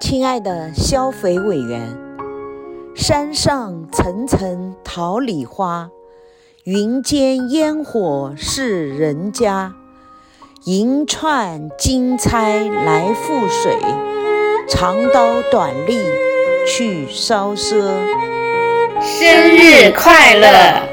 [0.00, 1.98] 亲爱的消费委员，
[2.94, 5.90] 山上层层桃李花，
[6.62, 9.74] 云间烟火是人家。
[10.64, 13.76] 银串金钗来覆水，
[14.68, 15.98] 长刀短笠
[16.66, 17.82] 去烧赊。
[19.00, 20.87] 生日快乐！